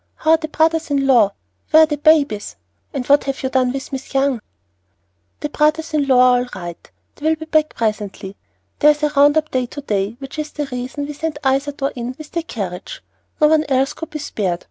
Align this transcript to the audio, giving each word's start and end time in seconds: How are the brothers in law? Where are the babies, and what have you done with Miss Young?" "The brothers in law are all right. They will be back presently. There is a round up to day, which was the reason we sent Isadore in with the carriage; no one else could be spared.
How 0.15 0.31
are 0.31 0.37
the 0.37 0.47
brothers 0.47 0.89
in 0.89 1.05
law? 1.05 1.33
Where 1.69 1.83
are 1.83 1.85
the 1.85 1.95
babies, 1.97 2.55
and 2.91 3.05
what 3.05 3.25
have 3.25 3.43
you 3.43 3.49
done 3.49 3.71
with 3.71 3.91
Miss 3.91 4.15
Young?" 4.15 4.41
"The 5.41 5.49
brothers 5.49 5.93
in 5.93 6.07
law 6.07 6.33
are 6.33 6.39
all 6.39 6.47
right. 6.55 6.91
They 7.17 7.29
will 7.29 7.35
be 7.35 7.45
back 7.45 7.75
presently. 7.75 8.35
There 8.79 8.89
is 8.89 9.03
a 9.03 9.09
round 9.09 9.37
up 9.37 9.49
to 9.49 9.67
day, 9.67 10.15
which 10.17 10.37
was 10.39 10.53
the 10.53 10.65
reason 10.65 11.05
we 11.05 11.13
sent 11.13 11.37
Isadore 11.45 11.91
in 11.95 12.15
with 12.17 12.31
the 12.31 12.41
carriage; 12.41 13.03
no 13.39 13.45
one 13.47 13.63
else 13.69 13.93
could 13.93 14.09
be 14.09 14.17
spared. 14.17 14.59